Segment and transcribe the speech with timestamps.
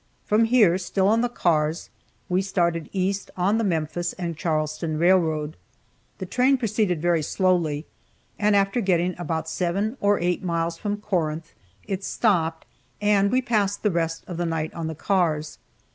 [0.25, 1.91] From here, still on the cars,
[2.27, 5.55] we started east on the Memphis and Charleston railroad.
[6.17, 7.85] The train proceeded very slowly,
[8.39, 11.53] and after getting about seven or eight miles from Corinth,
[11.85, 12.65] it stopped,
[12.99, 15.59] and we passed the rest of the night on the cars.